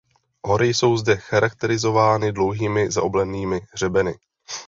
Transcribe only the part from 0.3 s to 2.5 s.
Hory jsou zde charakterizovány